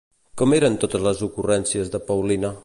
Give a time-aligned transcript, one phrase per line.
[0.41, 2.55] Com eren totes les ocurrències de Paulina?